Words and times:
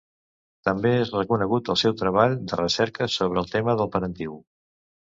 També 0.69 0.93
és 1.01 1.11
reconegut 1.17 1.69
el 1.75 1.79
seu 1.83 1.95
treball 2.01 2.35
de 2.53 2.61
recerca 2.63 3.13
sobre 3.19 3.43
el 3.45 3.53
tema 3.57 3.79
del 3.85 3.97
parentiu. 3.99 4.39